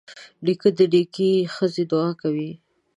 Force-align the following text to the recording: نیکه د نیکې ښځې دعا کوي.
نیکه 0.45 0.69
د 0.77 0.79
نیکې 0.93 1.29
ښځې 1.55 1.83
دعا 1.91 2.09
کوي. 2.21 2.51